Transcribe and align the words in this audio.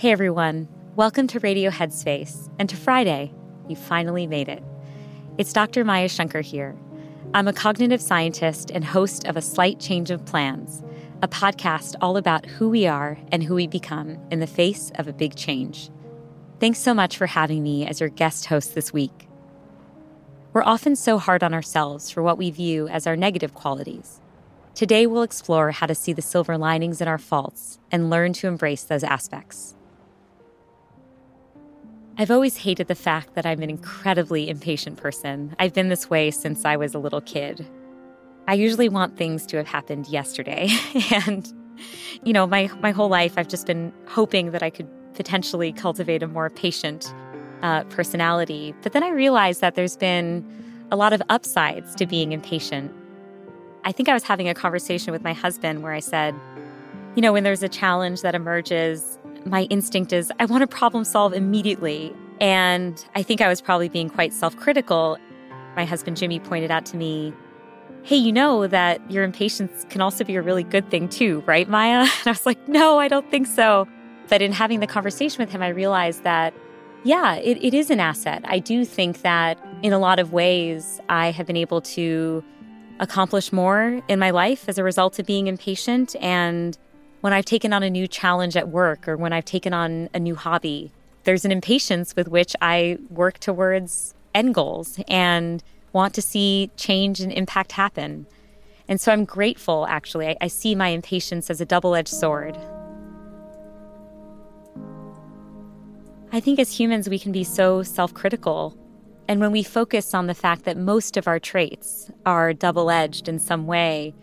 Hey 0.00 0.12
everyone, 0.12 0.66
welcome 0.96 1.26
to 1.26 1.40
Radio 1.40 1.70
Headspace 1.70 2.48
and 2.58 2.70
to 2.70 2.76
Friday. 2.78 3.34
You 3.68 3.76
finally 3.76 4.26
made 4.26 4.48
it. 4.48 4.64
It's 5.36 5.52
Dr. 5.52 5.84
Maya 5.84 6.08
Shankar 6.08 6.40
here. 6.40 6.74
I'm 7.34 7.46
a 7.46 7.52
cognitive 7.52 8.00
scientist 8.00 8.70
and 8.70 8.82
host 8.82 9.26
of 9.26 9.36
A 9.36 9.42
Slight 9.42 9.78
Change 9.78 10.10
of 10.10 10.24
Plans, 10.24 10.82
a 11.20 11.28
podcast 11.28 11.96
all 12.00 12.16
about 12.16 12.46
who 12.46 12.70
we 12.70 12.86
are 12.86 13.18
and 13.30 13.42
who 13.42 13.54
we 13.54 13.66
become 13.66 14.18
in 14.30 14.40
the 14.40 14.46
face 14.46 14.90
of 14.94 15.06
a 15.06 15.12
big 15.12 15.36
change. 15.36 15.90
Thanks 16.60 16.78
so 16.78 16.94
much 16.94 17.18
for 17.18 17.26
having 17.26 17.62
me 17.62 17.86
as 17.86 18.00
your 18.00 18.08
guest 18.08 18.46
host 18.46 18.74
this 18.74 18.94
week. 18.94 19.28
We're 20.54 20.62
often 20.62 20.96
so 20.96 21.18
hard 21.18 21.42
on 21.42 21.52
ourselves 21.52 22.10
for 22.10 22.22
what 22.22 22.38
we 22.38 22.50
view 22.50 22.88
as 22.88 23.06
our 23.06 23.16
negative 23.16 23.52
qualities. 23.52 24.22
Today, 24.74 25.06
we'll 25.06 25.24
explore 25.24 25.72
how 25.72 25.84
to 25.84 25.94
see 25.94 26.14
the 26.14 26.22
silver 26.22 26.56
linings 26.56 27.02
in 27.02 27.08
our 27.08 27.18
faults 27.18 27.78
and 27.92 28.08
learn 28.08 28.32
to 28.32 28.48
embrace 28.48 28.82
those 28.82 29.04
aspects. 29.04 29.76
I've 32.20 32.30
always 32.30 32.58
hated 32.58 32.88
the 32.88 32.94
fact 32.94 33.32
that 33.32 33.46
I'm 33.46 33.62
an 33.62 33.70
incredibly 33.70 34.50
impatient 34.50 34.98
person. 34.98 35.56
I've 35.58 35.72
been 35.72 35.88
this 35.88 36.10
way 36.10 36.30
since 36.30 36.66
I 36.66 36.76
was 36.76 36.94
a 36.94 36.98
little 36.98 37.22
kid. 37.22 37.66
I 38.46 38.52
usually 38.52 38.90
want 38.90 39.16
things 39.16 39.46
to 39.46 39.56
have 39.56 39.66
happened 39.66 40.06
yesterday. 40.06 40.68
and, 41.26 41.50
you 42.22 42.34
know, 42.34 42.46
my, 42.46 42.70
my 42.82 42.90
whole 42.90 43.08
life, 43.08 43.38
I've 43.38 43.48
just 43.48 43.66
been 43.66 43.90
hoping 44.06 44.50
that 44.50 44.62
I 44.62 44.68
could 44.68 44.86
potentially 45.14 45.72
cultivate 45.72 46.22
a 46.22 46.28
more 46.28 46.50
patient 46.50 47.10
uh, 47.62 47.84
personality. 47.84 48.74
But 48.82 48.92
then 48.92 49.02
I 49.02 49.08
realized 49.08 49.62
that 49.62 49.74
there's 49.74 49.96
been 49.96 50.44
a 50.90 50.96
lot 50.96 51.14
of 51.14 51.22
upsides 51.30 51.94
to 51.94 52.04
being 52.04 52.32
impatient. 52.32 52.92
I 53.84 53.92
think 53.92 54.10
I 54.10 54.12
was 54.12 54.24
having 54.24 54.46
a 54.46 54.52
conversation 54.52 55.10
with 55.10 55.24
my 55.24 55.32
husband 55.32 55.82
where 55.82 55.94
I 55.94 56.00
said, 56.00 56.34
you 57.16 57.22
know, 57.22 57.32
when 57.32 57.44
there's 57.44 57.62
a 57.62 57.68
challenge 57.68 58.20
that 58.20 58.34
emerges, 58.34 59.18
my 59.46 59.62
instinct 59.64 60.12
is 60.12 60.32
I 60.38 60.44
want 60.44 60.62
to 60.62 60.66
problem 60.66 61.04
solve 61.04 61.32
immediately. 61.32 62.14
And 62.40 63.04
I 63.14 63.22
think 63.22 63.40
I 63.40 63.48
was 63.48 63.60
probably 63.60 63.88
being 63.88 64.08
quite 64.08 64.32
self 64.32 64.56
critical. 64.56 65.18
My 65.76 65.84
husband 65.84 66.16
Jimmy 66.16 66.40
pointed 66.40 66.70
out 66.70 66.86
to 66.86 66.96
me, 66.96 67.32
Hey, 68.02 68.16
you 68.16 68.32
know 68.32 68.66
that 68.66 68.98
your 69.10 69.24
impatience 69.24 69.84
can 69.90 70.00
also 70.00 70.24
be 70.24 70.36
a 70.36 70.42
really 70.42 70.62
good 70.62 70.90
thing 70.90 71.08
too, 71.08 71.42
right, 71.46 71.68
Maya? 71.68 72.00
And 72.20 72.26
I 72.26 72.30
was 72.30 72.46
like, 72.46 72.68
No, 72.68 72.98
I 72.98 73.08
don't 73.08 73.30
think 73.30 73.46
so. 73.46 73.86
But 74.28 74.42
in 74.42 74.52
having 74.52 74.80
the 74.80 74.86
conversation 74.86 75.42
with 75.42 75.50
him, 75.50 75.60
I 75.60 75.68
realized 75.68 76.22
that, 76.22 76.54
yeah, 77.02 77.34
it, 77.34 77.58
it 77.62 77.74
is 77.74 77.90
an 77.90 77.98
asset. 77.98 78.42
I 78.44 78.58
do 78.60 78.84
think 78.84 79.22
that 79.22 79.58
in 79.82 79.92
a 79.92 79.98
lot 79.98 80.18
of 80.18 80.32
ways, 80.32 81.00
I 81.08 81.32
have 81.32 81.46
been 81.46 81.56
able 81.56 81.80
to 81.80 82.44
accomplish 83.00 83.52
more 83.52 84.00
in 84.06 84.18
my 84.18 84.30
life 84.30 84.68
as 84.68 84.78
a 84.78 84.84
result 84.84 85.18
of 85.18 85.26
being 85.26 85.46
impatient. 85.48 86.14
And 86.20 86.78
when 87.20 87.32
I've 87.32 87.44
taken 87.44 87.72
on 87.72 87.82
a 87.82 87.90
new 87.90 88.08
challenge 88.08 88.56
at 88.56 88.68
work 88.68 89.06
or 89.06 89.16
when 89.16 89.32
I've 89.32 89.44
taken 89.44 89.74
on 89.74 90.08
a 90.14 90.18
new 90.18 90.34
hobby, 90.34 90.90
there's 91.24 91.44
an 91.44 91.52
impatience 91.52 92.16
with 92.16 92.28
which 92.28 92.56
I 92.62 92.98
work 93.10 93.38
towards 93.38 94.14
end 94.34 94.54
goals 94.54 94.98
and 95.06 95.62
want 95.92 96.14
to 96.14 96.22
see 96.22 96.70
change 96.76 97.20
and 97.20 97.32
impact 97.32 97.72
happen. 97.72 98.26
And 98.88 99.00
so 99.00 99.12
I'm 99.12 99.24
grateful, 99.24 99.86
actually. 99.86 100.28
I, 100.28 100.36
I 100.40 100.48
see 100.48 100.74
my 100.74 100.88
impatience 100.88 101.50
as 101.50 101.60
a 101.60 101.66
double 101.66 101.94
edged 101.94 102.08
sword. 102.08 102.56
I 106.32 106.40
think 106.40 106.58
as 106.58 106.78
humans, 106.78 107.08
we 107.08 107.18
can 107.18 107.32
be 107.32 107.44
so 107.44 107.82
self 107.82 108.14
critical. 108.14 108.76
And 109.28 109.40
when 109.40 109.52
we 109.52 109.62
focus 109.62 110.14
on 110.14 110.26
the 110.26 110.34
fact 110.34 110.64
that 110.64 110.76
most 110.76 111.16
of 111.16 111.28
our 111.28 111.38
traits 111.38 112.10
are 112.24 112.52
double 112.52 112.90
edged 112.90 113.28
in 113.28 113.38
some 113.38 113.66
way, 113.66 114.14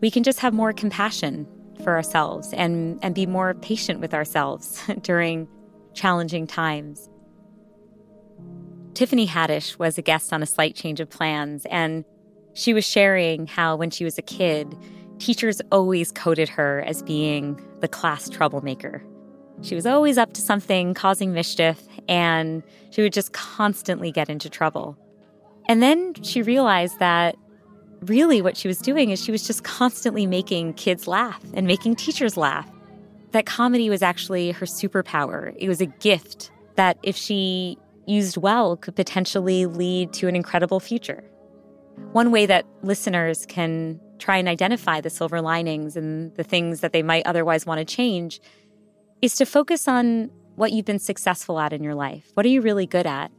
we 0.00 0.10
can 0.10 0.22
just 0.22 0.40
have 0.40 0.54
more 0.54 0.72
compassion 0.72 1.46
for 1.82 1.94
ourselves 1.94 2.52
and, 2.52 2.98
and 3.02 3.14
be 3.14 3.26
more 3.26 3.54
patient 3.54 4.00
with 4.00 4.14
ourselves 4.14 4.82
during 5.02 5.48
challenging 5.94 6.46
times. 6.46 7.08
Tiffany 8.94 9.26
Haddish 9.26 9.78
was 9.78 9.96
a 9.96 10.02
guest 10.02 10.32
on 10.32 10.42
A 10.42 10.46
Slight 10.46 10.74
Change 10.74 11.00
of 11.00 11.08
Plans, 11.08 11.66
and 11.66 12.04
she 12.54 12.74
was 12.74 12.84
sharing 12.84 13.46
how 13.46 13.76
when 13.76 13.90
she 13.90 14.04
was 14.04 14.18
a 14.18 14.22
kid, 14.22 14.76
teachers 15.18 15.60
always 15.70 16.10
coded 16.10 16.48
her 16.48 16.82
as 16.86 17.02
being 17.02 17.60
the 17.80 17.88
class 17.88 18.28
troublemaker. 18.28 19.02
She 19.62 19.74
was 19.74 19.86
always 19.86 20.18
up 20.18 20.32
to 20.34 20.40
something, 20.40 20.94
causing 20.94 21.32
mischief, 21.32 21.80
and 22.08 22.62
she 22.90 23.02
would 23.02 23.12
just 23.12 23.32
constantly 23.32 24.12
get 24.12 24.28
into 24.28 24.48
trouble. 24.48 24.96
And 25.68 25.82
then 25.82 26.14
she 26.22 26.42
realized 26.42 26.98
that 26.98 27.36
really 28.02 28.42
what 28.42 28.56
she 28.56 28.68
was 28.68 28.78
doing 28.78 29.10
is 29.10 29.22
she 29.22 29.32
was 29.32 29.46
just 29.46 29.64
constantly 29.64 30.26
making 30.26 30.74
kids 30.74 31.06
laugh 31.06 31.42
and 31.54 31.66
making 31.66 31.96
teachers 31.96 32.36
laugh. 32.36 32.68
That 33.32 33.46
comedy 33.46 33.90
was 33.90 34.02
actually 34.02 34.52
her 34.52 34.66
superpower. 34.66 35.54
It 35.58 35.68
was 35.68 35.80
a 35.80 35.86
gift 35.86 36.50
that 36.76 36.98
if 37.02 37.16
she 37.16 37.76
used 38.06 38.36
well 38.36 38.76
could 38.76 38.96
potentially 38.96 39.66
lead 39.66 40.12
to 40.14 40.28
an 40.28 40.36
incredible 40.36 40.80
future. 40.80 41.22
One 42.12 42.30
way 42.30 42.46
that 42.46 42.64
listeners 42.82 43.44
can 43.46 44.00
try 44.18 44.36
and 44.36 44.48
identify 44.48 45.00
the 45.00 45.10
silver 45.10 45.40
linings 45.40 45.96
and 45.96 46.34
the 46.34 46.44
things 46.44 46.80
that 46.80 46.92
they 46.92 47.02
might 47.02 47.26
otherwise 47.26 47.66
want 47.66 47.78
to 47.78 47.84
change 47.84 48.40
is 49.20 49.34
to 49.36 49.44
focus 49.44 49.88
on 49.88 50.30
what 50.56 50.72
you've 50.72 50.86
been 50.86 50.98
successful 50.98 51.60
at 51.60 51.72
in 51.72 51.82
your 51.82 51.94
life. 51.94 52.30
What 52.34 52.46
are 52.46 52.48
you 52.48 52.60
really 52.60 52.86
good 52.86 53.06
at? 53.06 53.30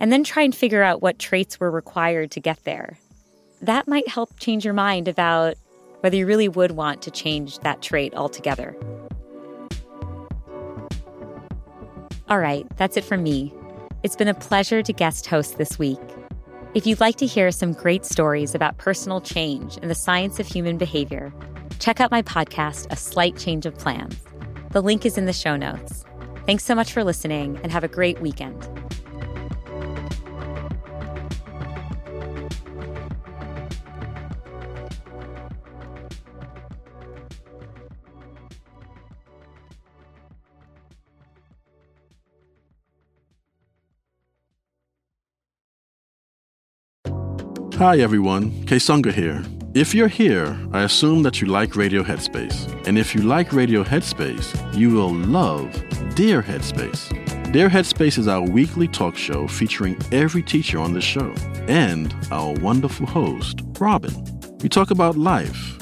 And 0.00 0.10
then 0.12 0.24
try 0.24 0.42
and 0.42 0.54
figure 0.54 0.82
out 0.82 1.02
what 1.02 1.18
traits 1.18 1.60
were 1.60 1.70
required 1.70 2.30
to 2.32 2.40
get 2.40 2.64
there. 2.64 2.98
That 3.60 3.88
might 3.88 4.08
help 4.08 4.38
change 4.38 4.64
your 4.64 4.74
mind 4.74 5.08
about 5.08 5.56
whether 6.00 6.16
you 6.16 6.26
really 6.26 6.48
would 6.48 6.72
want 6.72 7.02
to 7.02 7.10
change 7.10 7.58
that 7.60 7.82
trait 7.82 8.14
altogether. 8.14 8.76
All 12.28 12.38
right, 12.38 12.66
that's 12.76 12.96
it 12.96 13.04
from 13.04 13.22
me. 13.22 13.52
It's 14.02 14.14
been 14.14 14.28
a 14.28 14.34
pleasure 14.34 14.82
to 14.82 14.92
guest 14.92 15.26
host 15.26 15.58
this 15.58 15.78
week. 15.78 15.98
If 16.74 16.86
you'd 16.86 17.00
like 17.00 17.16
to 17.16 17.26
hear 17.26 17.50
some 17.50 17.72
great 17.72 18.04
stories 18.04 18.54
about 18.54 18.78
personal 18.78 19.20
change 19.20 19.76
and 19.78 19.90
the 19.90 19.94
science 19.94 20.38
of 20.38 20.46
human 20.46 20.78
behavior, 20.78 21.32
check 21.80 22.00
out 22.00 22.10
my 22.10 22.22
podcast, 22.22 22.86
A 22.92 22.96
Slight 22.96 23.36
Change 23.38 23.66
of 23.66 23.76
Plans. 23.76 24.16
The 24.70 24.82
link 24.82 25.04
is 25.06 25.18
in 25.18 25.24
the 25.24 25.32
show 25.32 25.56
notes. 25.56 26.04
Thanks 26.46 26.64
so 26.64 26.74
much 26.74 26.92
for 26.92 27.02
listening 27.02 27.58
and 27.62 27.72
have 27.72 27.84
a 27.84 27.88
great 27.88 28.20
weekend. 28.20 28.68
Hi 47.78 48.00
everyone, 48.00 48.50
Kessonga 48.66 49.12
here. 49.12 49.44
If 49.72 49.94
you're 49.94 50.08
here, 50.08 50.58
I 50.72 50.82
assume 50.82 51.22
that 51.22 51.40
you 51.40 51.46
like 51.46 51.76
Radio 51.76 52.02
Headspace. 52.02 52.88
And 52.88 52.98
if 52.98 53.14
you 53.14 53.22
like 53.22 53.52
Radio 53.52 53.84
Headspace, 53.84 54.76
you 54.76 54.90
will 54.90 55.14
love 55.14 55.70
Dear 56.16 56.42
Headspace. 56.42 57.52
Dear 57.52 57.68
Headspace 57.68 58.18
is 58.18 58.26
our 58.26 58.42
weekly 58.42 58.88
talk 58.88 59.16
show 59.16 59.46
featuring 59.46 59.96
every 60.10 60.42
teacher 60.42 60.80
on 60.80 60.92
the 60.92 61.00
show 61.00 61.32
and 61.68 62.12
our 62.32 62.52
wonderful 62.54 63.06
host, 63.06 63.60
Robin. 63.78 64.12
We 64.60 64.68
talk 64.68 64.90
about 64.90 65.16
life. 65.16 65.78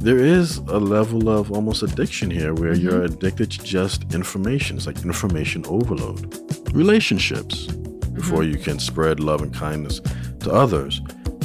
There 0.00 0.18
is 0.18 0.58
a 0.58 0.78
level 0.78 1.30
of 1.30 1.50
almost 1.50 1.82
addiction 1.82 2.30
here 2.30 2.52
where 2.52 2.74
mm-hmm. 2.74 2.82
you're 2.82 3.04
addicted 3.04 3.52
to 3.52 3.64
just 3.64 4.12
information. 4.12 4.76
It's 4.76 4.86
like 4.86 5.02
information 5.02 5.64
overload. 5.64 6.74
Relationships. 6.74 7.68
Before 8.12 8.40
mm-hmm. 8.40 8.52
you 8.52 8.58
can 8.58 8.78
spread 8.78 9.18
love 9.18 9.40
and 9.40 9.54
kindness 9.54 10.00
to 10.40 10.52
others, 10.52 11.00